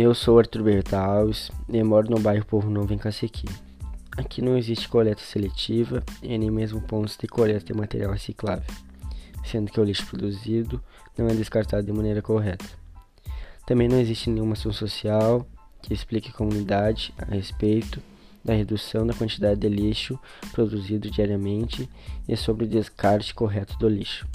[0.00, 3.48] Eu sou Arthur Berta Alves e moro no bairro Povo Novo em Cacequi.
[4.16, 8.72] Aqui não existe coleta seletiva e nem mesmo pontos de coleta de material reciclável,
[9.44, 10.80] sendo que o lixo produzido
[11.16, 12.64] não é descartado de maneira correta.
[13.66, 15.44] Também não existe nenhuma ação social
[15.82, 18.00] que explique à comunidade a respeito
[18.44, 20.16] da redução da quantidade de lixo
[20.52, 21.90] produzido diariamente
[22.28, 24.28] e sobre o descarte correto do lixo.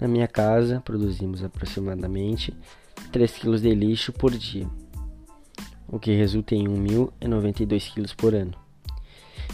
[0.00, 2.54] Na minha casa, produzimos aproximadamente
[3.10, 4.68] 3 kg de lixo por dia,
[5.88, 8.54] o que resulta em 1.092 kg por ano.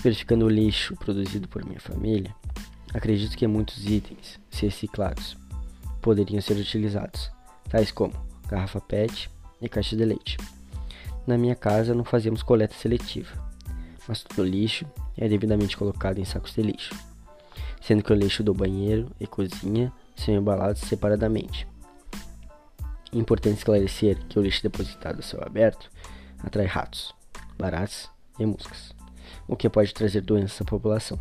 [0.02, 2.34] Verificando o lixo produzido por minha família,
[2.92, 5.38] acredito que muitos itens, reciclados,
[6.02, 7.30] poderiam ser utilizados,
[7.70, 8.12] tais como
[8.46, 9.30] garrafa PET
[9.62, 10.36] e caixa de leite.
[11.26, 13.32] Na minha casa não fazemos coleta seletiva,
[14.06, 14.84] mas todo lixo
[15.16, 16.94] é devidamente colocado em sacos de lixo,
[17.80, 21.66] sendo que o lixo do banheiro e cozinha são embalados separadamente.
[23.12, 25.90] Importante esclarecer que o lixo depositado a céu aberto
[26.42, 27.14] atrai ratos,
[27.58, 28.94] baratas e moscas,
[29.46, 31.18] o que pode trazer doenças à população.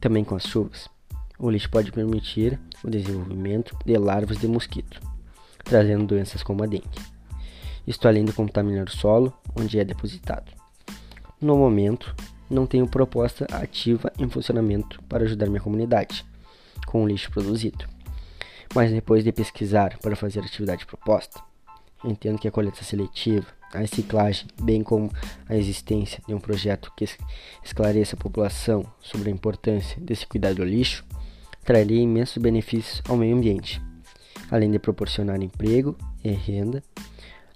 [0.00, 0.88] Também com as chuvas,
[1.38, 5.00] o lixo pode permitir o desenvolvimento de larvas de mosquito,
[5.64, 6.88] trazendo doenças como a dengue.
[7.86, 10.52] Isto além de contaminar o solo onde é depositado.
[11.40, 12.14] No momento,
[12.48, 16.24] não tenho proposta ativa em funcionamento para ajudar minha comunidade
[16.86, 17.93] com o lixo produzido.
[18.74, 21.40] Mas depois de pesquisar para fazer a atividade proposta,
[22.04, 25.10] entendo que a coleta seletiva, a reciclagem, bem como
[25.48, 27.06] a existência de um projeto que
[27.64, 31.04] esclareça a população sobre a importância desse cuidado do lixo,
[31.64, 33.80] traria imensos benefícios ao meio ambiente,
[34.50, 36.82] além de proporcionar emprego e renda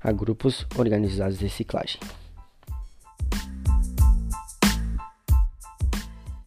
[0.00, 2.00] a grupos organizados de reciclagem.